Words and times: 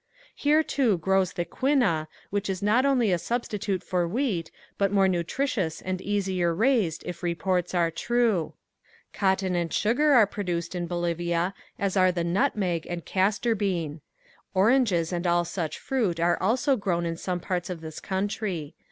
Here 0.33 0.63
too 0.63 0.97
grows 0.97 1.33
the 1.33 1.45
quinna 1.45 2.07
which 2.31 2.49
is 2.49 2.63
not 2.63 2.87
only 2.87 3.11
a 3.11 3.19
substitute 3.19 3.83
for 3.83 4.07
wheat 4.07 4.49
but 4.79 4.91
more 4.91 5.07
nutritious 5.07 5.79
and 5.79 6.01
easier 6.01 6.55
raised 6.55 7.03
if 7.05 7.21
reports 7.21 7.75
are 7.75 7.91
true. 7.91 8.53
Cotton 9.13 9.53
and 9.55 9.71
sugar 9.71 10.13
are 10.13 10.25
produced 10.25 10.73
in 10.73 10.87
Bolivia 10.87 11.53
as 11.77 11.95
are 11.95 12.11
the 12.11 12.23
nutmeg 12.23 12.87
and 12.89 13.05
castor 13.05 13.53
bean. 13.53 14.01
Oranges 14.55 15.13
and 15.13 15.27
all 15.27 15.45
such 15.45 15.77
fruit 15.77 16.19
are 16.19 16.41
also 16.41 16.75
grown 16.75 17.05
in 17.05 17.15
some 17.15 17.39
parts 17.39 17.69
of 17.69 17.81
this 17.81 17.99
country. 17.99 18.73